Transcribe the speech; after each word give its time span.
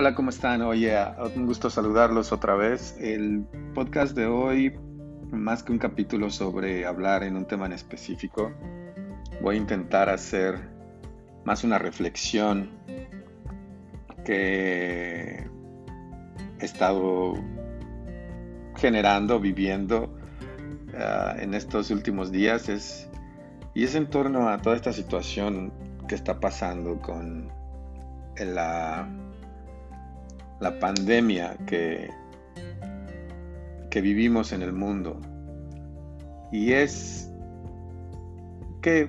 Hola, 0.00 0.14
¿cómo 0.14 0.30
están? 0.30 0.62
Oye, 0.62 0.96
un 1.36 1.44
gusto 1.44 1.68
saludarlos 1.68 2.32
otra 2.32 2.54
vez. 2.54 2.96
El 2.98 3.44
podcast 3.74 4.16
de 4.16 4.24
hoy, 4.24 4.74
más 5.30 5.62
que 5.62 5.72
un 5.72 5.78
capítulo 5.78 6.30
sobre 6.30 6.86
hablar 6.86 7.22
en 7.22 7.36
un 7.36 7.44
tema 7.44 7.66
en 7.66 7.72
específico, 7.72 8.50
voy 9.42 9.56
a 9.56 9.58
intentar 9.58 10.08
hacer 10.08 10.58
más 11.44 11.64
una 11.64 11.76
reflexión 11.76 12.70
que 14.24 15.46
he 16.60 16.64
estado 16.64 17.34
generando, 18.76 19.38
viviendo 19.38 20.18
ah, 20.98 21.34
en 21.38 21.52
estos 21.52 21.90
últimos 21.90 22.32
días 22.32 22.70
es, 22.70 23.10
y 23.74 23.84
es 23.84 23.94
en 23.94 24.08
torno 24.08 24.48
a 24.48 24.62
toda 24.62 24.76
esta 24.76 24.94
situación 24.94 25.74
que 26.08 26.14
está 26.14 26.40
pasando 26.40 26.98
con 27.02 27.52
la 28.38 29.06
la 30.60 30.78
pandemia 30.78 31.56
que, 31.66 32.10
que 33.90 34.00
vivimos 34.00 34.52
en 34.52 34.62
el 34.62 34.72
mundo. 34.72 35.20
Y 36.52 36.72
es 36.72 37.30
que 38.82 39.08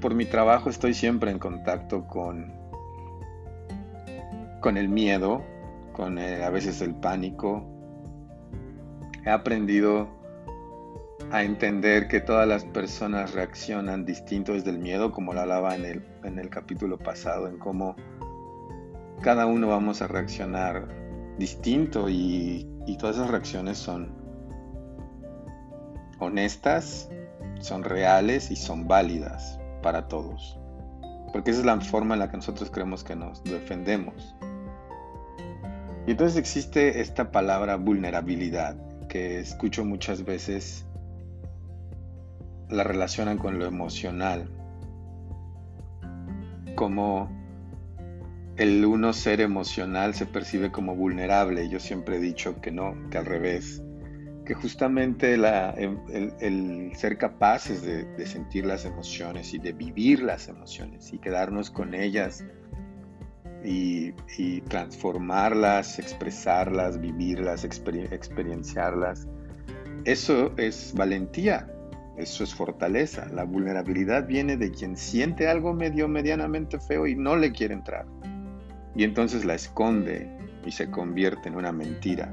por 0.00 0.14
mi 0.14 0.26
trabajo 0.26 0.68
estoy 0.70 0.94
siempre 0.94 1.30
en 1.30 1.38
contacto 1.38 2.06
con, 2.06 2.52
con 4.60 4.76
el 4.76 4.88
miedo, 4.88 5.42
con 5.92 6.18
a 6.18 6.50
veces 6.50 6.80
el 6.82 6.94
pánico. 6.94 7.66
He 9.24 9.30
aprendido 9.30 10.08
a 11.30 11.42
entender 11.42 12.08
que 12.08 12.20
todas 12.20 12.46
las 12.46 12.64
personas 12.66 13.32
reaccionan 13.32 14.04
distinto 14.04 14.52
desde 14.52 14.70
el 14.70 14.78
miedo, 14.78 15.12
como 15.12 15.32
lo 15.32 15.40
hablaba 15.40 15.74
en 15.74 15.84
el, 15.84 16.04
en 16.22 16.38
el 16.38 16.50
capítulo 16.50 16.98
pasado, 16.98 17.48
en 17.48 17.58
cómo 17.58 17.96
cada 19.20 19.46
uno 19.46 19.68
vamos 19.68 20.02
a 20.02 20.06
reaccionar 20.06 20.86
distinto 21.38 22.08
y, 22.08 22.70
todas 22.98 23.16
esas 23.16 23.30
reacciones 23.30 23.78
son 23.78 24.12
honestas, 26.18 27.08
son 27.60 27.82
reales 27.82 28.50
y 28.50 28.56
son 28.56 28.86
válidas 28.86 29.58
para 29.82 30.08
todos. 30.08 30.58
Porque 31.32 31.50
esa 31.50 31.60
es 31.60 31.66
la 31.66 31.80
forma 31.80 32.14
en 32.14 32.20
la 32.20 32.30
que 32.30 32.36
nosotros 32.36 32.70
creemos 32.70 33.02
que 33.02 33.16
nos 33.16 33.42
defendemos. 33.44 34.36
Y 36.06 36.12
entonces 36.12 36.36
existe 36.36 37.00
esta 37.00 37.30
palabra 37.32 37.76
vulnerabilidad 37.76 38.76
que 39.08 39.40
escucho 39.40 39.84
muchas 39.84 40.24
veces 40.24 40.86
la 42.68 42.84
relacionan 42.84 43.38
con 43.38 43.58
lo 43.58 43.66
emocional. 43.66 44.48
Como 46.74 47.30
el 48.56 48.84
uno 48.84 49.12
ser 49.12 49.40
emocional 49.40 50.14
se 50.14 50.26
percibe 50.26 50.70
como 50.70 50.94
vulnerable. 50.94 51.68
Yo 51.68 51.80
siempre 51.80 52.16
he 52.16 52.20
dicho 52.20 52.60
que 52.60 52.70
no, 52.70 52.94
que 53.10 53.18
al 53.18 53.26
revés. 53.26 53.82
Que 54.46 54.54
justamente 54.54 55.34
em, 55.34 55.98
el, 56.40 56.92
ser 56.94 57.16
capaces 57.18 57.82
de, 57.82 58.26
sentir 58.26 58.66
las 58.66 58.84
emociones 58.84 59.54
y 59.54 59.58
de 59.58 59.72
vivir 59.72 60.22
las 60.22 60.48
emociones 60.48 61.12
y 61.12 61.18
quedarnos 61.18 61.70
con 61.70 61.94
ellas 61.94 62.44
y, 63.64 64.12
transformarlas, 64.68 65.98
expresarlas, 65.98 67.00
vivirlas, 67.00 67.64
experienciarlas, 67.64 69.26
eso 70.04 70.52
es 70.58 70.92
valentía, 70.94 71.66
eso 72.18 72.44
es 72.44 72.54
fortaleza. 72.54 73.26
La 73.32 73.44
vulnerabilidad 73.44 74.26
viene 74.26 74.58
de 74.58 74.70
quien 74.70 74.98
siente 74.98 75.48
algo 75.48 75.72
medio 75.72 76.06
medianamente 76.08 76.78
feo 76.78 77.06
y 77.06 77.14
no 77.14 77.36
le 77.36 77.52
quiere 77.52 77.72
entrar 77.72 78.04
y 78.94 79.04
entonces 79.04 79.44
la 79.44 79.54
esconde 79.54 80.28
y 80.64 80.72
se 80.72 80.90
convierte 80.90 81.48
en 81.48 81.56
una 81.56 81.72
mentira. 81.72 82.32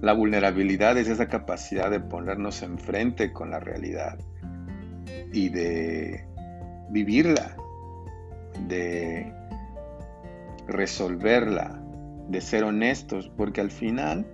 La 0.00 0.12
vulnerabilidad 0.12 0.98
es 0.98 1.08
esa 1.08 1.28
capacidad 1.28 1.90
de 1.90 2.00
ponernos 2.00 2.62
enfrente 2.62 3.32
con 3.32 3.50
la 3.50 3.60
realidad 3.60 4.18
y 5.32 5.48
de 5.48 6.26
vivirla, 6.90 7.56
de 8.68 9.32
resolverla, 10.66 11.80
de 12.28 12.40
ser 12.40 12.64
honestos, 12.64 13.30
porque 13.36 13.60
al 13.60 13.70
final 13.70 14.26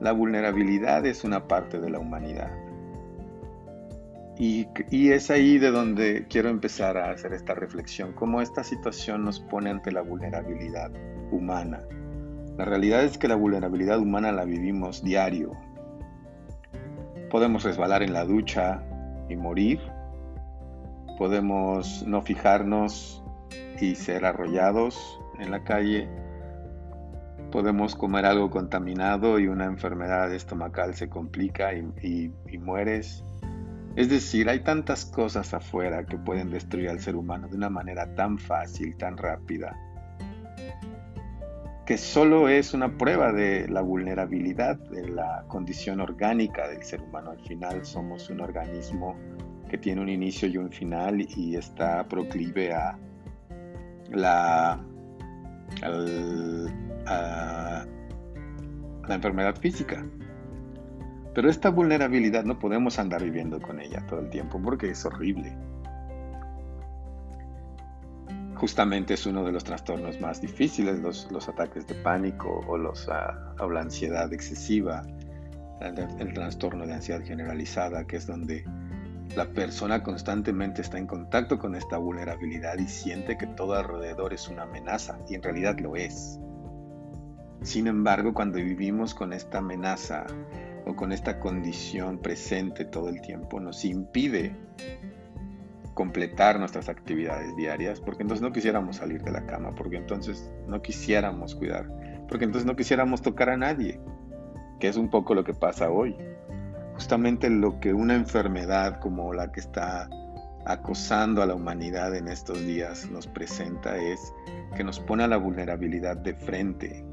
la 0.00 0.12
vulnerabilidad 0.12 1.06
es 1.06 1.24
una 1.24 1.48
parte 1.48 1.80
de 1.80 1.90
la 1.90 1.98
humanidad. 1.98 2.50
Y, 4.38 4.68
es 5.10 5.30
ahí 5.30 5.58
de 5.58 5.70
donde 5.70 6.26
quiero 6.28 6.50
empezar 6.50 6.98
a 6.98 7.10
hacer 7.10 7.32
esta 7.32 7.54
reflexión, 7.54 8.12
cómo 8.12 8.42
esta 8.42 8.62
situación 8.64 9.24
nos 9.24 9.40
pone 9.40 9.70
ante 9.70 9.90
la 9.90 10.02
vulnerabilidad 10.02 10.90
humana. 11.30 11.80
La 12.58 12.66
realidad 12.66 13.04
es 13.04 13.16
que 13.16 13.28
la 13.28 13.34
vulnerabilidad 13.34 13.98
humana 13.98 14.32
la 14.32 14.44
vivimos 14.44 15.02
diario. 15.02 15.52
Podemos 17.30 17.64
resbalar 17.64 18.02
en 18.02 18.12
la 18.12 18.24
ducha 18.24 18.82
y 19.28 19.36
morir. 19.36 19.80
Podemos 21.18 22.04
no 22.06 22.20
fijarnos 22.20 23.24
y 23.80 23.94
ser 23.94 24.26
arrollados 24.26 25.18
en 25.38 25.50
la 25.50 25.64
calle. 25.64 26.08
Podemos 27.50 27.96
comer 27.96 28.26
algo 28.26 28.50
contaminado 28.50 29.38
y 29.38 29.48
una 29.48 29.64
enfermedad 29.64 30.32
estomacal 30.34 30.94
se 30.94 31.08
complica 31.08 31.72
y, 31.72 32.32
y 32.50 32.58
mueres 32.58 33.24
es 33.96 34.10
decir, 34.10 34.48
hay 34.48 34.60
tantas 34.60 35.06
cosas 35.06 35.54
afuera 35.54 36.04
que 36.04 36.18
pueden 36.18 36.50
destruir 36.50 36.90
al 36.90 37.00
ser 37.00 37.16
humano 37.16 37.48
de 37.48 37.56
una 37.56 37.70
manera 37.70 38.14
tan 38.14 38.38
fácil, 38.38 38.94
tan 38.96 39.16
rápida, 39.16 39.74
que 41.86 41.96
solo 41.96 42.48
es 42.48 42.74
una 42.74 42.98
prueba 42.98 43.32
de 43.32 43.68
la 43.68 43.80
vulnerabilidad 43.80 44.76
de 44.90 45.08
la 45.08 45.44
condición 45.48 46.00
orgánica 46.00 46.68
del 46.68 46.82
ser 46.82 47.00
humano. 47.00 47.30
Al 47.30 47.40
final 47.40 47.86
somos 47.86 48.28
un 48.28 48.40
organismo 48.40 49.16
que 49.68 49.78
tiene 49.78 50.00
un 50.02 50.08
inicio 50.08 50.48
y 50.48 50.58
un 50.58 50.70
final 50.70 51.20
y 51.20 51.56
está 51.56 52.06
proclive 52.06 52.74
a 52.74 52.98
la, 54.10 54.80
enfermedad 59.08 59.56
física. 59.56 60.04
Pero 61.36 61.50
esta 61.50 61.68
vulnerabilidad 61.68 62.44
no 62.44 62.58
podemos 62.58 62.98
andar 62.98 63.22
viviendo 63.22 63.60
con 63.60 63.78
ella 63.78 64.02
todo 64.06 64.20
el 64.20 64.30
tiempo 64.30 64.58
porque 64.58 64.88
es 64.88 65.04
horrible. 65.04 65.54
Justamente 68.54 69.12
es 69.12 69.26
uno 69.26 69.44
de 69.44 69.52
los 69.52 69.62
trastornos 69.62 70.18
más 70.18 70.40
difíciles, 70.40 70.98
los, 71.00 71.46
ataques 71.46 71.86
de 71.86 71.94
pánico 71.96 72.64
o, 72.66 72.78
los, 72.78 73.06
ah, 73.10 73.54
la 73.70 73.80
ansiedad 73.82 74.32
excesiva, 74.32 75.02
el, 75.82 75.98
el 75.98 76.32
trastorno 76.32 76.86
de 76.86 76.94
ansiedad 76.94 77.20
generalizada, 77.22 78.06
que 78.06 78.16
es 78.16 78.26
donde 78.26 78.64
la 79.36 79.44
persona 79.44 80.02
constantemente 80.02 80.80
está 80.80 80.96
en 80.96 81.06
contacto 81.06 81.58
con 81.58 81.74
esta 81.74 81.98
vulnerabilidad 81.98 82.78
y 82.78 82.88
siente 82.88 83.36
que 83.36 83.46
todo 83.46 83.74
alrededor 83.74 84.32
es 84.32 84.48
una 84.48 84.62
amenaza, 84.62 85.18
y 85.28 85.34
en 85.34 85.42
realidad 85.42 85.78
lo 85.80 85.96
es. 85.96 86.40
Sin 87.60 87.88
embargo, 87.88 88.32
cuando 88.32 88.56
vivimos 88.56 89.14
con 89.14 89.34
esta 89.34 89.58
amenaza, 89.58 90.24
o 90.28 90.65
con 90.96 91.12
esta 91.12 91.38
condición 91.38 92.18
presente 92.18 92.84
todo 92.84 93.08
el 93.08 93.20
tiempo 93.20 93.60
nos 93.60 93.84
impide 93.84 94.56
completar 95.94 96.58
nuestras 96.58 96.88
actividades 96.88 97.56
diarias, 97.56 98.00
porque 98.00 98.22
entonces 98.22 98.42
no 98.42 98.52
quisiéramos 98.52 98.96
salir 98.96 99.22
de 99.22 99.30
la 99.30 99.46
cama, 99.46 99.74
porque 99.74 99.96
entonces 99.96 100.50
no 100.66 100.82
quisiéramos 100.82 101.54
cuidar, 101.54 101.88
porque 102.28 102.44
entonces 102.44 102.66
no 102.66 102.76
quisiéramos 102.76 103.22
tocar 103.22 103.48
a 103.48 103.56
nadie, 103.56 104.00
que 104.78 104.88
es 104.88 104.96
un 104.96 105.08
poco 105.08 105.34
lo 105.34 105.44
que 105.44 105.54
pasa 105.54 105.90
hoy. 105.90 106.14
Justamente 106.94 107.48
lo 107.48 107.80
que 107.80 107.94
una 107.94 108.14
enfermedad 108.14 109.00
como 109.00 109.32
la 109.32 109.52
que 109.52 109.60
está 109.60 110.10
acosando 110.66 111.42
a 111.42 111.46
la 111.46 111.54
humanidad 111.54 112.14
en 112.14 112.28
estos 112.28 112.60
días 112.66 113.10
nos 113.10 113.26
presenta 113.26 113.96
es 113.96 114.34
que 114.76 114.84
nos 114.84 115.00
pone 115.00 115.24
a 115.24 115.28
la 115.28 115.36
vulnerabilidad 115.36 116.16
de 116.16 116.34
frente 116.34 117.04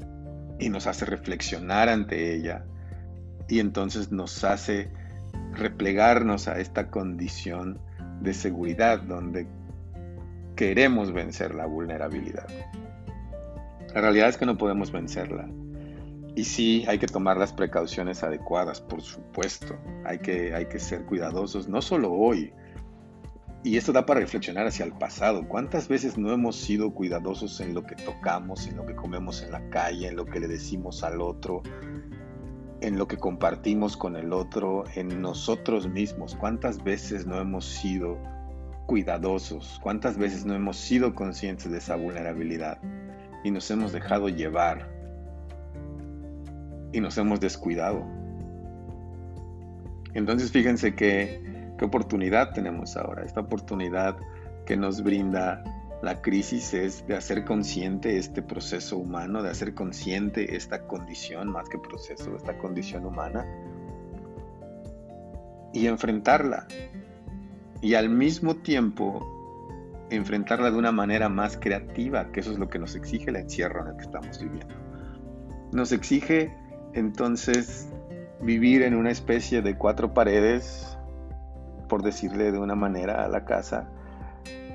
y 0.58 0.68
nos 0.68 0.86
hace 0.86 1.06
reflexionar 1.06 1.88
ante 1.88 2.34
ella 2.34 2.66
y 3.48 3.60
entonces 3.60 4.10
nos 4.10 4.44
hace 4.44 4.90
replegarnos 5.52 6.48
a 6.48 6.58
esta 6.58 6.90
condición 6.90 7.78
de 8.20 8.34
seguridad 8.34 9.00
donde 9.00 9.46
queremos 10.56 11.12
vencer 11.12 11.54
la 11.54 11.66
vulnerabilidad. 11.66 12.46
La 13.94 14.00
realidad 14.00 14.28
es 14.28 14.36
que 14.36 14.46
no 14.46 14.58
podemos 14.58 14.90
vencerla. 14.90 15.48
Y 16.36 16.44
sí, 16.44 16.84
hay 16.88 16.98
que 16.98 17.06
tomar 17.06 17.36
las 17.36 17.52
precauciones 17.52 18.24
adecuadas, 18.24 18.80
por 18.80 19.02
supuesto. 19.02 19.78
Hay 20.04 20.18
que, 20.18 20.52
hay 20.52 20.66
que 20.66 20.80
ser 20.80 21.04
cuidadosos, 21.04 21.68
no 21.68 21.80
solo 21.80 22.12
hoy. 22.12 22.52
Y 23.62 23.76
esto 23.76 23.92
da 23.92 24.04
para 24.04 24.20
reflexionar 24.20 24.66
hacia 24.66 24.84
el 24.84 24.92
pasado. 24.92 25.46
¿Cuántas 25.48 25.86
veces 25.86 26.18
no 26.18 26.32
hemos 26.32 26.56
sido 26.56 26.92
cuidadosos 26.92 27.60
en 27.60 27.72
lo 27.72 27.84
que 27.84 27.94
tocamos, 27.94 28.66
en 28.66 28.76
lo 28.76 28.84
que 28.84 28.96
comemos 28.96 29.42
en 29.42 29.52
la 29.52 29.70
calle, 29.70 30.08
en 30.08 30.16
lo 30.16 30.26
que 30.26 30.40
le 30.40 30.48
decimos 30.48 31.04
al 31.04 31.20
otro, 31.20 31.62
en 32.86 32.98
lo 32.98 33.08
que 33.08 33.16
compartimos 33.16 33.96
con 33.96 34.16
el 34.16 34.32
otro, 34.32 34.84
en 34.94 35.20
nosotros 35.20 35.88
mismos. 35.88 36.34
¿Cuántas 36.34 36.82
veces 36.82 37.26
no 37.26 37.40
hemos 37.40 37.64
sido 37.64 38.18
cuidadosos? 38.86 39.80
¿Cuántas 39.82 40.18
veces 40.18 40.44
no 40.44 40.54
hemos 40.54 40.76
sido 40.76 41.14
conscientes 41.14 41.70
de 41.70 41.78
esa 41.78 41.96
vulnerabilidad? 41.96 42.78
y 43.44 43.50
nos 43.50 43.70
hemos 43.70 43.92
dejado 43.92 44.28
llevar 44.28 44.88
y 46.92 47.00
nos 47.00 47.16
hemos 47.18 47.38
descuidado. 47.40 48.04
Entonces 50.14 50.50
fíjense 50.50 50.94
qué, 50.94 51.72
qué 51.78 51.84
oportunidad 51.84 52.52
tenemos 52.52 52.96
ahora. 52.96 53.22
Esta 53.22 53.40
oportunidad 53.40 54.16
que 54.64 54.76
nos 54.76 55.02
brinda 55.02 55.62
la 56.04 56.20
crisis 56.20 56.74
es 56.74 57.06
de 57.06 57.16
hacer 57.16 57.44
consciente 57.44 58.18
este 58.18 58.42
proceso 58.42 58.98
humano, 58.98 59.42
de 59.42 59.50
hacer 59.50 59.74
consciente 59.74 60.54
esta 60.54 60.86
condición, 60.86 61.50
más 61.50 61.68
que 61.68 61.78
proceso, 61.78 62.36
esta 62.36 62.58
condición 62.58 63.06
humana, 63.06 63.46
y 65.72 65.86
enfrentarla. 65.86 66.66
Y 67.80 67.94
al 67.94 68.10
mismo 68.10 68.56
tiempo 68.56 69.30
enfrentarla 70.10 70.70
de 70.70 70.76
una 70.76 70.92
manera 70.92 71.28
más 71.28 71.56
creativa, 71.56 72.30
que 72.30 72.40
eso 72.40 72.52
es 72.52 72.58
lo 72.58 72.68
que 72.68 72.78
nos 72.78 72.94
exige 72.94 73.30
el 73.30 73.36
encierro 73.36 73.82
en 73.82 73.88
el 73.88 73.96
que 73.96 74.02
estamos 74.02 74.38
viviendo. 74.38 74.74
Nos 75.72 75.90
exige 75.90 76.54
entonces 76.92 77.88
vivir 78.42 78.82
en 78.82 78.94
una 78.94 79.10
especie 79.10 79.62
de 79.62 79.76
cuatro 79.76 80.12
paredes, 80.12 80.98
por 81.88 82.02
decirle 82.02 82.52
de 82.52 82.58
una 82.58 82.74
manera, 82.74 83.24
a 83.24 83.28
la 83.28 83.44
casa, 83.44 83.88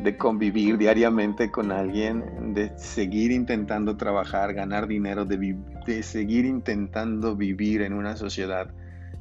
de 0.03 0.15
convivir 0.15 0.77
diariamente 0.77 1.51
con 1.51 1.71
alguien, 1.71 2.53
de 2.53 2.77
seguir 2.77 3.31
intentando 3.31 3.97
trabajar, 3.97 4.53
ganar 4.53 4.87
dinero, 4.87 5.25
de, 5.25 6.03
seguir 6.03 6.45
intentando 6.45 7.35
vivir 7.35 7.81
en 7.81 7.93
una 7.93 8.15
sociedad 8.15 8.71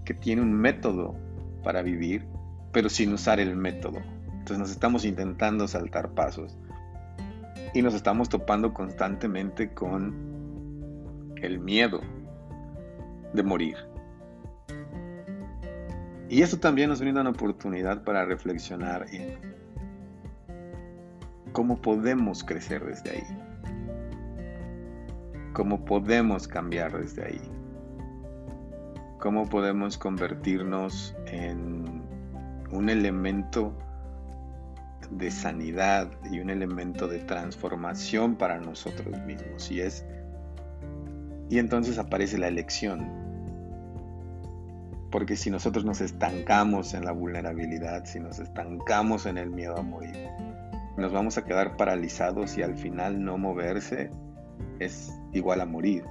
que 0.04 0.14
tiene 0.14 0.42
un 0.42 0.52
método 0.52 1.16
para 1.64 1.82
vivir, 1.82 2.26
pero 2.72 2.88
sin 2.88 3.12
usar 3.12 3.40
el 3.40 3.56
método. 3.56 3.98
Entonces 4.26 4.58
nos 4.58 4.70
estamos 4.70 5.04
intentando 5.04 5.66
saltar 5.66 6.10
pasos 6.10 6.56
y 7.74 7.82
nos 7.82 7.94
estamos 7.94 8.28
topando 8.28 8.72
constantemente 8.72 9.74
con 9.74 11.34
el 11.42 11.58
miedo 11.58 12.00
de 13.32 13.42
morir. 13.42 13.76
Y 16.28 16.42
eso 16.42 16.58
también 16.58 16.90
nos 16.90 17.00
brinda 17.00 17.22
una 17.22 17.30
oportunidad 17.30 18.04
para 18.04 18.24
reflexionar 18.24 19.06
en 19.12 19.57
cómo 21.52 21.80
podemos 21.80 22.44
crecer 22.44 22.84
desde 22.84 23.10
ahí, 23.10 23.24
cómo 25.52 25.84
podemos 25.84 26.48
cambiar 26.48 26.98
desde 26.98 27.24
ahí, 27.24 27.40
cómo 29.18 29.48
podemos 29.48 29.98
convertirnos 29.98 31.14
en 31.26 32.02
un 32.70 32.88
elemento 32.88 33.72
de 35.10 35.30
sanidad 35.30 36.10
y 36.30 36.40
un 36.40 36.50
elemento 36.50 37.08
de 37.08 37.20
transformación 37.20 38.36
para 38.36 38.58
nosotros 38.58 39.18
mismos 39.24 39.70
y 39.70 39.80
es 39.80 40.04
y 41.50 41.58
entonces 41.58 41.98
aparece 41.98 42.38
la 42.38 42.48
elección. 42.48 43.08
Porque 45.10 45.36
si 45.36 45.50
nosotros 45.50 45.84
nos 45.84 46.02
estancamos 46.02 46.92
en 46.92 47.04
la 47.04 47.12
vulnerabilidad, 47.12 48.04
si 48.04 48.20
nos 48.20 48.38
estancamos 48.38 49.24
en 49.24 49.38
el 49.38 49.50
miedo 49.50 49.78
a 49.78 49.82
morir, 49.82 50.28
nos 50.98 51.12
vamos 51.12 51.38
a 51.38 51.44
quedar 51.44 51.76
paralizados 51.76 52.58
y 52.58 52.62
al 52.62 52.76
final 52.76 53.24
no 53.24 53.38
moverse 53.38 54.10
es 54.78 55.12
igual 55.32 55.60
a 55.60 55.66
morir. 55.66 56.04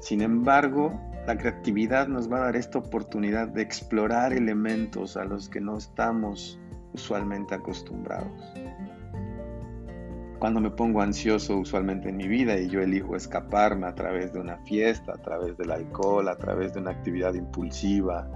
Sin 0.00 0.22
embargo, 0.22 0.98
la 1.26 1.36
creatividad 1.36 2.08
nos 2.08 2.30
va 2.30 2.38
a 2.38 2.44
dar 2.44 2.56
esta 2.56 2.78
oportunidad 2.78 3.48
de 3.48 3.62
explorar 3.62 4.32
elementos 4.32 5.16
a 5.16 5.24
los 5.24 5.48
que 5.48 5.60
no 5.60 5.76
estamos 5.76 6.58
usualmente 6.94 7.54
acostumbrados 7.54 8.52
cuando 10.40 10.58
me 10.62 10.70
pongo 10.70 11.02
ansioso 11.02 11.58
usualmente 11.58 12.08
en 12.08 12.16
mi 12.16 12.26
vida 12.26 12.58
y 12.58 12.66
yo 12.68 12.80
elijo 12.80 13.14
escaparme 13.14 13.86
a 13.86 13.94
través 13.94 14.32
de 14.32 14.40
una 14.40 14.56
fiesta, 14.64 15.12
a 15.12 15.18
través 15.18 15.56
del 15.58 15.70
alcohol, 15.70 16.28
a 16.28 16.36
través 16.36 16.72
de 16.72 16.80
una 16.80 16.92
actividad 16.92 17.34
impulsiva, 17.34 18.26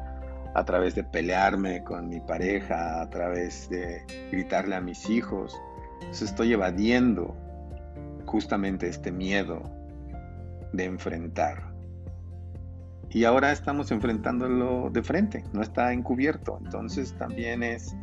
a 0.54 0.64
través 0.64 0.94
de 0.94 1.04
pelearme 1.04 1.82
con 1.82 2.08
mi 2.08 2.20
pareja, 2.20 3.02
a 3.02 3.10
través 3.10 3.68
de 3.68 4.04
gritarle 4.30 4.76
a 4.76 4.80
mis 4.80 5.10
hijos, 5.10 5.60
entonces 6.00 6.30
estoy 6.30 6.52
evadiendo 6.52 7.36
justamente 8.24 8.88
este 8.88 9.10
miedo 9.10 9.62
de 10.72 10.84
enfrentar. 10.84 11.74
Y 13.10 13.24
ahora 13.24 13.52
estamos 13.52 13.92
enfrentándolo 13.92 14.90
de 14.90 15.02
frente, 15.02 15.44
no 15.52 15.62
está 15.62 15.92
encubierto. 15.92 16.58
Entonces 16.64 17.14
también 17.16 17.62
es 17.62 17.94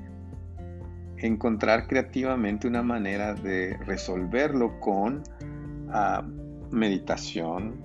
encontrar 1.18 1.88
creativamente 1.88 2.68
una 2.68 2.82
manera 2.82 3.34
de 3.34 3.78
resolverlo 3.86 4.80
con 4.80 5.24
ah, 5.90 6.24
meditación, 6.72 7.84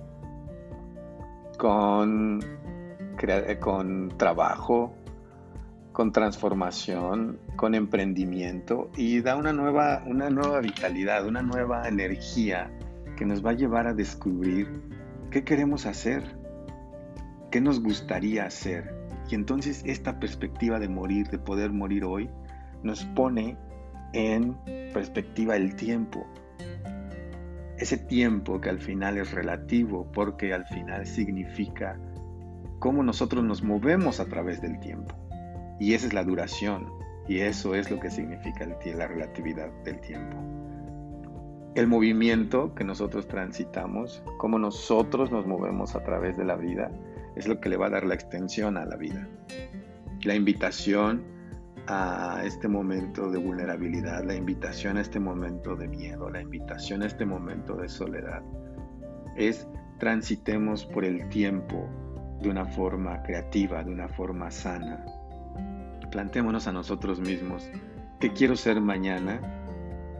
con, 1.57 2.39
con 3.59 4.17
trabajo, 4.17 4.95
con 5.91 6.11
transformación, 6.11 7.39
con 7.55 7.73
emprendimiento 7.73 8.91
y 8.95 9.21
da 9.21 9.35
una 9.35 9.53
nueva, 9.53 10.03
una 10.05 10.29
nueva 10.29 10.61
vitalidad, 10.61 11.25
una 11.25 11.41
nueva 11.41 11.87
energía 11.87 12.69
que 13.15 13.25
nos 13.25 13.43
va 13.43 13.49
a 13.49 13.53
llevar 13.53 13.87
a 13.87 13.93
descubrir 13.93 14.67
qué 15.31 15.43
queremos 15.43 15.87
hacer, 15.87 16.37
qué 17.49 17.59
nos 17.59 17.81
gustaría 17.81 18.45
hacer. 18.45 18.95
Y 19.29 19.33
entonces 19.33 19.81
esta 19.85 20.19
perspectiva 20.19 20.79
de 20.79 20.87
morir, 20.87 21.27
de 21.29 21.39
poder 21.39 21.71
morir 21.71 22.03
hoy, 22.03 22.29
nos 22.83 23.03
pone 23.03 23.57
en 24.13 24.55
perspectiva 24.93 25.55
el 25.55 25.75
tiempo. 25.75 26.27
Ese 27.79 27.97
tiempo 27.97 28.61
que 28.61 28.69
al 28.69 28.79
final 28.79 29.17
es 29.17 29.31
relativo 29.31 30.07
porque 30.11 30.53
al 30.53 30.65
final 30.65 31.07
significa 31.07 31.97
cómo 32.79 33.03
nosotros 33.03 33.43
nos 33.43 33.63
movemos 33.63 34.19
a 34.19 34.25
través 34.25 34.61
del 34.61 34.79
tiempo. 34.79 35.15
Y 35.79 35.93
esa 35.93 36.07
es 36.07 36.13
la 36.13 36.23
duración 36.23 36.87
y 37.27 37.39
eso 37.39 37.75
es 37.75 37.91
lo 37.91 37.99
que 37.99 38.09
significa 38.09 38.65
la 38.65 39.07
relatividad 39.07 39.69
del 39.83 39.99
tiempo. 39.99 40.37
El 41.75 41.87
movimiento 41.87 42.73
que 42.73 42.83
nosotros 42.83 43.27
transitamos, 43.27 44.23
cómo 44.37 44.57
nosotros 44.57 45.31
nos 45.31 45.45
movemos 45.45 45.95
a 45.95 46.03
través 46.03 46.37
de 46.37 46.45
la 46.45 46.55
vida, 46.55 46.91
es 47.35 47.47
lo 47.47 47.59
que 47.59 47.69
le 47.69 47.77
va 47.77 47.87
a 47.87 47.91
dar 47.91 48.05
la 48.05 48.15
extensión 48.15 48.77
a 48.77 48.85
la 48.85 48.95
vida. 48.95 49.27
La 50.23 50.33
invitación 50.33 51.23
a 51.85 52.41
este 52.43 52.67
momento 52.67 53.29
de 53.29 53.37
vulnerabilidad, 53.37 54.23
la 54.23 54.35
invitación 54.35 54.97
a 54.97 55.01
este 55.01 55.19
momento 55.19 55.75
de 55.75 55.87
miedo, 55.87 56.29
la 56.29 56.41
invitación 56.41 57.03
a 57.03 57.05
este 57.05 57.25
momento 57.25 57.75
de 57.75 57.87
soledad, 57.87 58.41
es 59.35 59.67
transitemos 59.99 60.85
por 60.85 61.05
el 61.05 61.29
tiempo 61.29 61.87
de 62.41 62.49
una 62.49 62.65
forma 62.65 63.23
creativa, 63.23 63.83
de 63.83 63.91
una 63.91 64.07
forma 64.07 64.51
sana. 64.51 65.05
Plantémonos 66.11 66.67
a 66.67 66.71
nosotros 66.71 67.19
mismos 67.19 67.69
qué 68.19 68.31
quiero 68.31 68.55
ser 68.55 68.79
mañana 68.81 69.41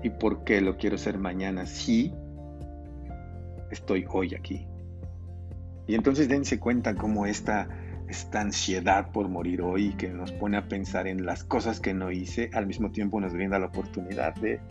y 0.03 0.09
por 0.09 0.43
qué 0.43 0.62
lo 0.62 0.77
quiero 0.77 0.97
ser 0.97 1.17
mañana 1.17 1.65
si 1.65 2.13
estoy 3.71 4.05
hoy 4.09 4.36
aquí. 4.36 4.67
Y 5.88 5.95
entonces 5.95 6.27
dense 6.27 6.59
cuenta 6.59 6.95
cómo 6.95 7.25
esta 7.25 7.69
esta 8.07 8.39
ansiedad 8.41 9.12
por 9.12 9.27
morir 9.27 9.62
hoy 9.62 9.93
que 9.93 10.09
nos 10.09 10.31
pone 10.31 10.57
a 10.57 10.67
pensar 10.67 11.07
en 11.07 11.25
las 11.25 11.43
cosas 11.43 11.79
que 11.79 11.93
no 11.93 12.12
hice, 12.12 12.50
al 12.53 12.65
mismo 12.65 12.91
tiempo 12.91 13.19
nos 13.19 13.33
brinda 13.33 13.59
la 13.59 13.67
oportunidad 13.67 14.33
de, 14.36 14.62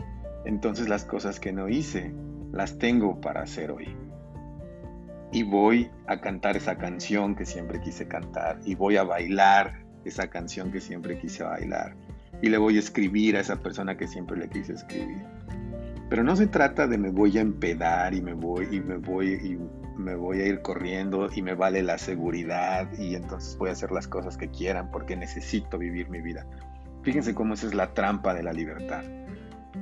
entonces 0.45 0.89
las 0.89 1.05
cosas 1.05 1.39
que 1.39 1.53
no 1.53 1.69
hice, 1.69 2.15
las 2.53 2.79
tengo 2.79 3.21
para 3.21 3.43
hacer 3.43 3.71
hoy. 3.71 3.95
Y 5.33 5.43
voy 5.43 5.91
a 6.07 6.21
cantar 6.21 6.57
esa 6.57 6.77
canción 6.77 7.35
que 7.35 7.45
siempre 7.45 7.81
quise 7.81 8.07
cantar, 8.07 8.61
y 8.65 8.75
voy 8.75 8.97
a 8.97 9.05
bailar 9.05 9.85
esa 10.05 10.29
canción 10.29 10.71
que 10.71 10.81
siempre 10.81 11.19
quise 11.19 11.43
bailar, 11.43 11.97
y 12.43 12.49
le 12.49 12.59
voy 12.59 12.77
a 12.77 12.81
escribir 12.81 13.37
a 13.37 13.41
esa 13.41 13.57
persona 13.57 13.97
que 13.97 14.07
siempre 14.07 14.37
le 14.37 14.49
quise 14.49 14.75
escribir. 14.75 15.25
Pero 16.09 16.23
no 16.23 16.37
se 16.37 16.47
trata 16.47 16.87
de 16.87 16.99
me 16.99 17.11
voy 17.11 17.37
a 17.39 17.41
empedar 17.41 18.15
y 18.15 18.23
me 18.23 18.35
voy 18.35 18.69
y 18.71 18.81
me 18.81 18.97
voy 18.97 19.33
y 19.35 19.59
me 19.99 20.15
voy 20.15 20.41
a 20.41 20.47
ir 20.47 20.63
corriendo 20.63 21.29
y 21.35 21.43
me 21.43 21.55
vale 21.55 21.83
la 21.83 21.99
seguridad 21.99 22.89
y 22.97 23.17
entonces 23.17 23.57
voy 23.59 23.71
a 23.71 23.73
hacer 23.73 23.91
las 23.91 24.07
cosas 24.07 24.37
que 24.37 24.49
quieran 24.49 24.91
porque 24.93 25.17
necesito 25.17 25.79
vivir 25.79 26.09
mi 26.09 26.21
vida. 26.21 26.47
Fíjense 27.03 27.35
cómo 27.35 27.55
esa 27.55 27.67
es 27.67 27.75
la 27.75 27.93
trampa 27.93 28.35
de 28.35 28.45
la 28.45 28.53
libertad. 28.53 29.03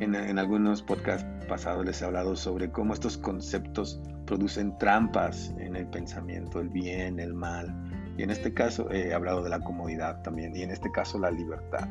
En, 0.00 0.14
en, 0.14 0.38
algunos 0.38 0.82
podcasts 0.82 1.26
pasados 1.46 1.84
les 1.84 2.02
he 2.02 2.04
hablado 2.04 2.34
sobre 2.36 2.70
cómo 2.70 2.94
estos 2.94 3.16
conceptos 3.16 4.00
producen 4.26 4.76
trampas 4.78 5.54
en 5.58 5.76
el 5.76 5.86
pensamiento, 5.86 6.60
el 6.60 6.68
bien, 6.68 7.20
el 7.20 7.34
mal. 7.34 7.74
Y 8.16 8.22
en 8.22 8.30
este 8.30 8.52
caso 8.52 8.90
he 8.90 9.12
hablado 9.12 9.42
de 9.42 9.50
la 9.50 9.60
comodidad 9.60 10.22
también, 10.22 10.54
y 10.56 10.62
en 10.62 10.70
este 10.70 10.90
caso 10.90 11.18
la 11.18 11.30
libertad. 11.30 11.88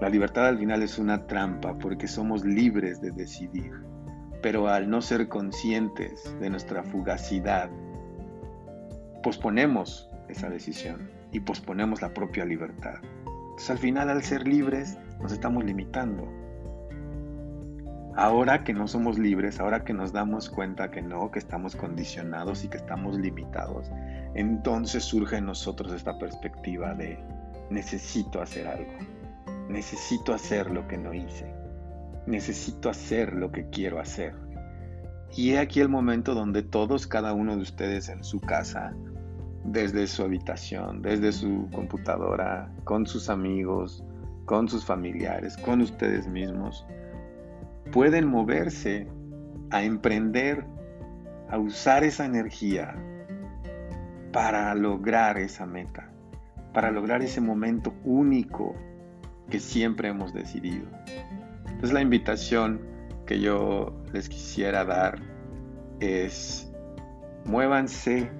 La 0.00 0.08
libertad 0.08 0.46
al 0.46 0.58
final 0.58 0.82
es 0.82 0.98
una 0.98 1.26
trampa 1.26 1.76
porque 1.78 2.08
somos 2.08 2.44
libres 2.44 3.02
de 3.02 3.10
decidir, 3.10 3.72
pero 4.40 4.68
al 4.68 4.88
no 4.88 5.02
ser 5.02 5.28
conscientes 5.28 6.34
de 6.40 6.48
nuestra 6.48 6.82
fugacidad, 6.82 7.68
posponemos 9.22 10.08
esa 10.28 10.48
decisión 10.48 11.10
y 11.32 11.40
posponemos 11.40 12.00
la 12.00 12.14
propia 12.14 12.46
libertad. 12.46 12.94
Entonces 13.26 13.70
al 13.70 13.78
final 13.78 14.08
al 14.08 14.22
ser 14.22 14.48
libres 14.48 14.96
nos 15.20 15.32
estamos 15.32 15.64
limitando. 15.64 16.39
Ahora 18.16 18.64
que 18.64 18.72
no 18.72 18.88
somos 18.88 19.18
libres, 19.18 19.60
ahora 19.60 19.84
que 19.84 19.92
nos 19.92 20.12
damos 20.12 20.50
cuenta 20.50 20.90
que 20.90 21.00
no, 21.00 21.30
que 21.30 21.38
estamos 21.38 21.76
condicionados 21.76 22.64
y 22.64 22.68
que 22.68 22.78
estamos 22.78 23.16
limitados, 23.18 23.90
entonces 24.34 25.04
surge 25.04 25.36
en 25.36 25.46
nosotros 25.46 25.92
esta 25.92 26.18
perspectiva 26.18 26.94
de 26.94 27.18
necesito 27.70 28.42
hacer 28.42 28.66
algo, 28.66 28.92
necesito 29.68 30.34
hacer 30.34 30.70
lo 30.70 30.88
que 30.88 30.98
no 30.98 31.14
hice, 31.14 31.54
necesito 32.26 32.90
hacer 32.90 33.32
lo 33.32 33.52
que 33.52 33.68
quiero 33.70 34.00
hacer. 34.00 34.34
Y 35.36 35.52
he 35.52 35.58
aquí 35.58 35.80
el 35.80 35.88
momento 35.88 36.34
donde 36.34 36.62
todos, 36.62 37.06
cada 37.06 37.32
uno 37.32 37.54
de 37.54 37.62
ustedes 37.62 38.08
en 38.08 38.24
su 38.24 38.40
casa, 38.40 38.92
desde 39.64 40.08
su 40.08 40.24
habitación, 40.24 41.02
desde 41.02 41.30
su 41.30 41.68
computadora, 41.72 42.72
con 42.82 43.06
sus 43.06 43.30
amigos, 43.30 44.02
con 44.46 44.68
sus 44.68 44.84
familiares, 44.84 45.56
con 45.58 45.80
ustedes 45.80 46.26
mismos, 46.26 46.84
pueden 47.92 48.26
moverse 48.26 49.08
a 49.70 49.82
emprender, 49.82 50.64
a 51.48 51.58
usar 51.58 52.04
esa 52.04 52.24
energía 52.24 52.94
para 54.32 54.74
lograr 54.74 55.38
esa 55.38 55.66
meta, 55.66 56.10
para 56.72 56.90
lograr 56.90 57.22
ese 57.22 57.40
momento 57.40 57.94
único 58.04 58.74
que 59.48 59.58
siempre 59.58 60.08
hemos 60.08 60.32
decidido. 60.32 60.86
Entonces 61.66 61.92
la 61.92 62.02
invitación 62.02 62.80
que 63.26 63.40
yo 63.40 63.96
les 64.12 64.28
quisiera 64.28 64.84
dar 64.84 65.18
es 66.00 66.70
muévanse 67.44 68.30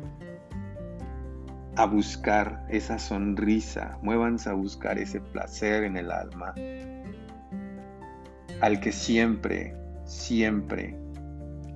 a 1.77 1.87
buscar 1.87 2.67
esa 2.69 2.99
sonrisa, 2.99 3.99
muévanse 4.03 4.51
a 4.51 4.53
buscar 4.53 4.99
ese 4.99 5.21
placer 5.21 5.85
en 5.85 5.97
el 5.97 6.11
alma, 6.11 6.55
al 8.61 8.81
que 8.81 8.93
siempre, 8.93 9.75
siempre 10.05 10.97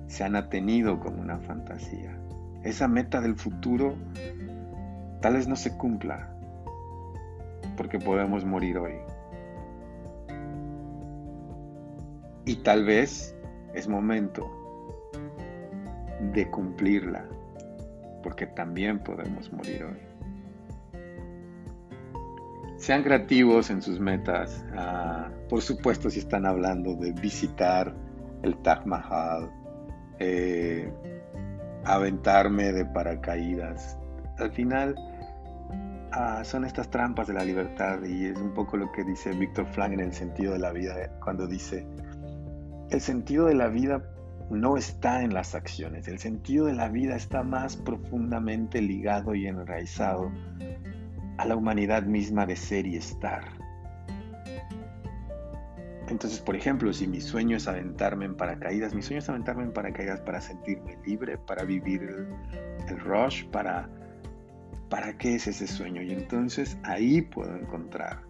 se 0.07 0.23
han 0.23 0.35
atenido 0.35 0.99
como 0.99 1.21
una 1.21 1.39
fantasía. 1.39 2.17
Esa 2.63 2.87
meta 2.87 3.21
del 3.21 3.35
futuro 3.35 3.95
tal 5.21 5.33
vez 5.33 5.47
no 5.47 5.55
se 5.55 5.75
cumpla, 5.77 6.29
porque 7.75 7.99
podemos 7.99 8.45
morir 8.45 8.77
hoy. 8.77 8.93
Y 12.45 12.57
tal 12.57 12.85
vez 12.85 13.35
es 13.73 13.87
momento 13.87 14.47
de 16.33 16.49
cumplirla, 16.49 17.25
porque 18.21 18.45
también 18.45 18.99
podemos 18.99 19.51
morir 19.51 19.83
hoy. 19.83 20.14
Sean 22.77 23.03
creativos 23.03 23.69
en 23.69 23.81
sus 23.81 23.99
metas. 23.99 24.63
Ah, 24.75 25.29
por 25.49 25.61
supuesto, 25.61 26.09
si 26.09 26.19
están 26.19 26.45
hablando 26.45 26.95
de 26.95 27.11
visitar 27.13 27.93
el 28.43 28.57
Taj 28.57 28.85
Mahal, 28.85 29.49
eh, 30.19 30.91
aventarme 31.85 32.73
de 32.73 32.85
paracaídas. 32.85 33.97
Al 34.37 34.51
final, 34.51 34.95
ah, 36.11 36.43
son 36.43 36.65
estas 36.65 36.89
trampas 36.89 37.27
de 37.27 37.33
la 37.33 37.45
libertad 37.45 38.03
y 38.03 38.25
es 38.25 38.37
un 38.37 38.53
poco 38.53 38.77
lo 38.77 38.91
que 38.91 39.03
dice 39.03 39.31
Víctor 39.31 39.67
Frank 39.67 39.93
en 39.93 40.01
el 40.01 40.13
sentido 40.13 40.53
de 40.53 40.59
la 40.59 40.71
vida, 40.71 40.95
cuando 41.23 41.47
dice, 41.47 41.87
el 42.89 43.01
sentido 43.01 43.45
de 43.47 43.55
la 43.55 43.67
vida 43.67 44.03
no 44.49 44.77
está 44.77 45.23
en 45.23 45.33
las 45.33 45.55
acciones, 45.55 46.07
el 46.07 46.19
sentido 46.19 46.65
de 46.65 46.73
la 46.73 46.89
vida 46.89 47.15
está 47.15 47.43
más 47.43 47.77
profundamente 47.77 48.81
ligado 48.81 49.33
y 49.33 49.47
enraizado 49.47 50.31
a 51.37 51.45
la 51.45 51.55
humanidad 51.55 52.03
misma 52.03 52.45
de 52.45 52.55
ser 52.55 52.85
y 52.85 52.97
estar. 52.97 53.43
Entonces, 56.07 56.39
por 56.39 56.55
ejemplo, 56.55 56.93
si 56.93 57.07
mi 57.07 57.19
sueño 57.19 57.57
es 57.57 57.67
aventarme 57.67 58.25
en 58.25 58.35
paracaídas, 58.35 58.93
mi 58.93 59.01
sueño 59.01 59.19
es 59.19 59.29
aventarme 59.29 59.63
en 59.63 59.71
paracaídas 59.71 60.21
para 60.21 60.39
sentirme 60.39 60.97
libre, 61.05 61.37
para 61.37 61.63
vivir 61.63 62.03
el, 62.03 62.99
rush, 62.99 63.45
para, 63.47 63.89
para 64.89 65.17
qué 65.17 65.35
es 65.35 65.47
ese 65.47 65.65
sueño. 65.65 66.03
Y 66.03 66.11
entonces 66.11 66.77
ahí 66.83 67.21
puedo 67.21 67.55
encontrar 67.55 68.21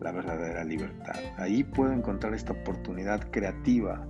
la 0.00 0.12
verdadera 0.12 0.64
libertad. 0.64 1.18
Ahí 1.38 1.64
puedo 1.64 1.92
encontrar 1.92 2.34
esta 2.34 2.52
oportunidad 2.52 3.30
creativa 3.30 4.06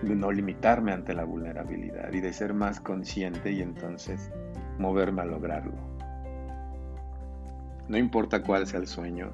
de 0.00 0.14
no 0.16 0.32
limitarme 0.32 0.92
ante 0.92 1.14
la 1.14 1.24
vulnerabilidad 1.24 2.12
y 2.12 2.20
de 2.20 2.32
ser 2.32 2.54
más 2.54 2.80
consciente 2.80 3.52
y 3.52 3.60
entonces 3.60 4.30
moverme 4.78 5.22
a 5.22 5.26
lograrlo. 5.26 5.91
No 7.92 7.98
importa 7.98 8.42
cuál 8.42 8.66
sea 8.66 8.80
el 8.80 8.86
sueño, 8.86 9.32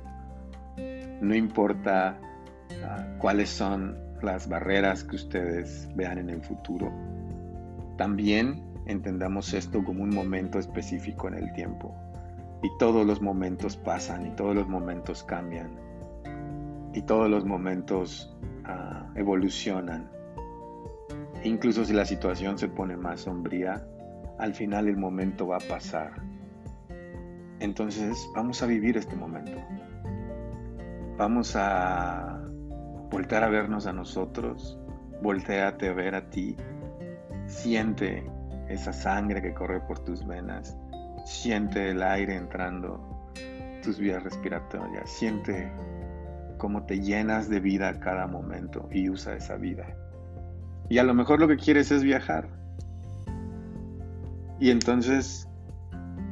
no 1.20 1.32
importa 1.32 2.18
ah, 2.82 3.06
cuáles 3.18 3.50
son 3.50 3.96
las 4.20 4.48
barreras 4.48 5.04
que 5.04 5.14
ustedes 5.14 5.88
vean 5.94 6.18
en 6.18 6.28
el 6.28 6.42
futuro. 6.42 6.90
También 7.96 8.60
entendamos 8.86 9.54
esto 9.54 9.84
como 9.84 10.02
un 10.02 10.12
momento 10.12 10.58
específico 10.58 11.28
en 11.28 11.34
el 11.34 11.52
tiempo. 11.52 11.94
Y 12.60 12.68
todos 12.80 13.06
los 13.06 13.22
momentos 13.22 13.76
pasan 13.76 14.26
y 14.26 14.30
todos 14.30 14.56
los 14.56 14.66
momentos 14.66 15.22
cambian. 15.22 15.70
Y 16.94 17.02
todos 17.02 17.30
los 17.30 17.44
momentos 17.44 18.36
ah, 18.64 19.08
evolucionan. 19.14 20.10
Incluso 21.44 21.84
si 21.84 21.92
la 21.92 22.04
situación 22.04 22.58
se 22.58 22.66
pone 22.66 22.96
más 22.96 23.20
sombría, 23.20 23.86
al 24.36 24.52
final 24.52 24.88
el 24.88 24.96
momento 24.96 25.46
va 25.46 25.58
a 25.58 25.68
pasar 25.68 26.37
entonces 27.60 28.28
vamos 28.34 28.62
a 28.62 28.66
vivir 28.66 28.96
este 28.96 29.16
momento. 29.16 29.58
Vamos 31.16 31.54
a 31.56 32.40
voltear 33.10 33.42
a 33.42 33.48
vernos 33.48 33.86
a 33.86 33.92
nosotros, 33.92 34.78
volteate 35.22 35.88
a 35.88 35.92
ver 35.92 36.14
a 36.14 36.30
ti, 36.30 36.56
siente 37.46 38.24
esa 38.68 38.92
sangre 38.92 39.42
que 39.42 39.54
corre 39.54 39.80
por 39.80 39.98
tus 40.00 40.26
venas, 40.26 40.76
siente 41.24 41.90
el 41.90 42.02
aire 42.02 42.36
entrando 42.36 43.32
tus 43.82 43.98
vías 43.98 44.22
respiratorias, 44.22 45.10
siente 45.10 45.72
cómo 46.58 46.84
te 46.84 47.00
llenas 47.00 47.48
de 47.48 47.60
vida 47.60 47.88
a 47.88 48.00
cada 48.00 48.26
momento 48.26 48.88
y 48.92 49.08
usa 49.08 49.34
esa 49.34 49.56
vida. 49.56 49.86
Y 50.88 50.98
a 50.98 51.02
lo 51.02 51.14
mejor 51.14 51.40
lo 51.40 51.48
que 51.48 51.56
quieres 51.56 51.90
es 51.90 52.02
viajar. 52.02 52.48
Y 54.60 54.70
entonces 54.70 55.47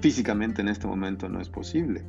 físicamente 0.06 0.62
en 0.62 0.68
este 0.68 0.86
momento 0.86 1.28
no 1.28 1.40
es 1.40 1.48
posible. 1.48 2.04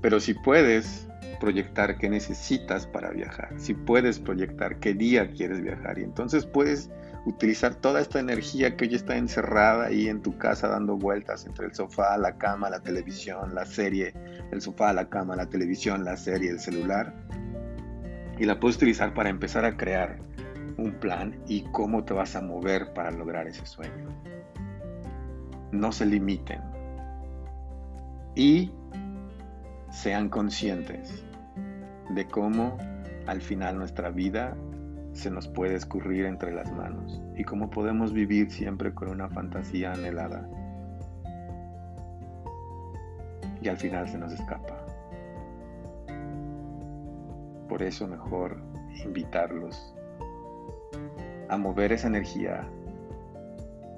Pero 0.00 0.20
si 0.20 0.34
puedes 0.34 1.08
proyectar 1.40 1.98
qué 1.98 2.08
necesitas 2.08 2.86
para 2.86 3.10
viajar, 3.10 3.52
si 3.56 3.74
puedes 3.74 4.20
proyectar 4.20 4.78
qué 4.78 4.94
día 4.94 5.28
quieres 5.32 5.60
viajar 5.60 5.98
y 5.98 6.04
entonces 6.04 6.46
puedes 6.46 6.92
utilizar 7.26 7.74
toda 7.74 8.00
esta 8.00 8.20
energía 8.20 8.76
que 8.76 8.84
hoy 8.84 8.94
está 8.94 9.16
encerrada 9.16 9.86
ahí 9.86 10.06
en 10.06 10.22
tu 10.22 10.38
casa 10.38 10.68
dando 10.68 10.96
vueltas 10.96 11.44
entre 11.44 11.66
el 11.66 11.74
sofá, 11.74 12.16
la 12.18 12.38
cama, 12.38 12.70
la 12.70 12.78
televisión, 12.78 13.52
la 13.52 13.66
serie, 13.66 14.14
el 14.52 14.62
sofá, 14.62 14.92
la 14.92 15.08
cama, 15.08 15.34
la 15.34 15.46
televisión, 15.46 16.04
la 16.04 16.16
serie, 16.16 16.50
el 16.50 16.60
celular 16.60 17.12
y 18.38 18.44
la 18.44 18.60
puedes 18.60 18.76
utilizar 18.76 19.12
para 19.12 19.28
empezar 19.28 19.64
a 19.64 19.76
crear 19.76 20.20
un 20.76 20.92
plan 20.92 21.34
y 21.48 21.62
cómo 21.72 22.04
te 22.04 22.14
vas 22.14 22.36
a 22.36 22.42
mover 22.42 22.92
para 22.92 23.10
lograr 23.10 23.48
ese 23.48 23.66
sueño. 23.66 24.06
No 25.72 25.90
se 25.90 26.06
limiten, 26.06 26.77
y 28.38 28.70
sean 29.90 30.28
conscientes 30.28 31.24
de 32.10 32.24
cómo 32.28 32.78
al 33.26 33.42
final 33.42 33.76
nuestra 33.76 34.10
vida 34.10 34.56
se 35.12 35.28
nos 35.28 35.48
puede 35.48 35.74
escurrir 35.74 36.24
entre 36.24 36.54
las 36.54 36.70
manos 36.72 37.20
y 37.36 37.42
cómo 37.42 37.68
podemos 37.68 38.12
vivir 38.12 38.52
siempre 38.52 38.94
con 38.94 39.08
una 39.08 39.28
fantasía 39.28 39.92
anhelada 39.92 40.48
y 43.60 43.66
al 43.66 43.76
final 43.76 44.08
se 44.08 44.18
nos 44.18 44.32
escapa. 44.32 44.86
Por 47.68 47.82
eso 47.82 48.06
mejor 48.06 48.62
invitarlos 49.04 49.96
a 51.48 51.58
mover 51.58 51.90
esa 51.90 52.06
energía, 52.06 52.68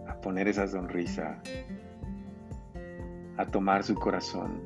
a 0.09 0.14
poner 0.23 0.49
esa 0.49 0.66
sonrisa, 0.66 1.42
a 3.40 3.47
tomar 3.47 3.82
su 3.82 3.94
corazón 3.94 4.61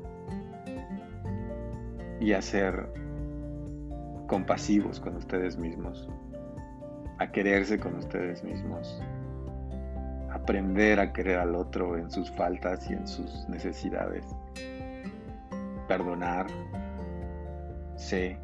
y 2.19 2.33
a 2.33 2.41
ser 2.41 2.89
compasivos 4.27 4.99
con 4.99 5.15
ustedes 5.15 5.57
mismos, 5.57 6.09
a 7.19 7.31
quererse 7.31 7.79
con 7.79 7.95
ustedes 7.95 8.43
mismos, 8.43 9.01
aprender 10.29 10.99
a 10.99 11.13
querer 11.13 11.39
al 11.39 11.55
otro 11.55 11.97
en 11.97 12.11
sus 12.11 12.29
faltas 12.31 12.89
y 12.89 12.93
en 12.93 13.07
sus 13.07 13.47
necesidades, 13.47 14.25
perdonar, 15.87 16.47
sé 17.95 18.37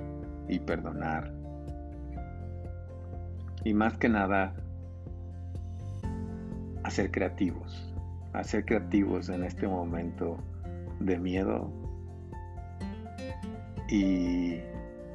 y 0.48 0.60
perdonar. 0.60 1.30
Y 3.66 3.74
más 3.74 3.98
que 3.98 4.08
nada, 4.08 4.54
a 6.84 6.90
ser 6.90 7.12
creativos 7.12 7.91
a 8.34 8.44
ser 8.44 8.66
creativos 8.66 9.30
en 9.30 9.44
este 9.44 9.68
momento 9.68 10.38
de 11.00 11.20
miedo 11.20 11.72
y 13.90 14.60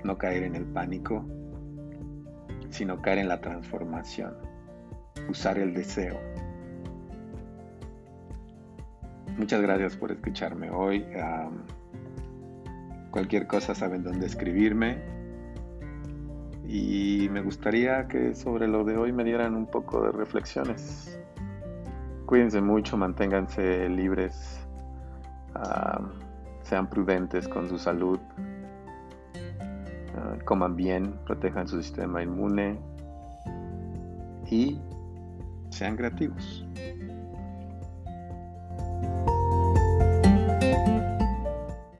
no 0.04 0.18
caer 0.18 0.42
en 0.42 0.54
el 0.54 0.64
pánico, 0.64 1.24
sino 2.70 3.00
caer 3.00 3.18
en 3.18 3.28
la 3.28 3.40
transformación, 3.40 4.34
usar 5.28 5.58
el 5.58 5.72
deseo. 5.72 6.18
Muchas 9.38 9.60
gracias 9.60 9.96
por 9.96 10.12
escucharme 10.12 10.70
hoy. 10.70 11.04
cualquier 13.10 13.46
cosa 13.46 13.74
saben 13.74 14.02
dónde 14.02 14.26
escribirme. 14.26 14.98
Y 16.68 17.28
me 17.30 17.42
gustaría 17.42 18.08
que 18.08 18.34
sobre 18.34 18.66
lo 18.66 18.84
de 18.84 18.96
hoy 18.96 19.12
me 19.12 19.24
dieran 19.24 19.54
un 19.54 19.66
poco 19.66 20.02
de 20.02 20.12
reflexiones. 20.12 21.18
Cuídense 22.26 22.60
mucho, 22.60 22.96
manténganse 22.96 23.88
libres, 23.88 24.66
sean 26.62 26.90
prudentes 26.90 27.46
con 27.46 27.68
su 27.68 27.78
salud, 27.78 28.18
coman 30.44 30.74
bien, 30.74 31.14
protejan 31.24 31.68
su 31.68 31.80
sistema 31.80 32.24
inmune 32.24 32.80
y 34.50 34.80
sean 35.70 35.96
creativos. 35.96 36.66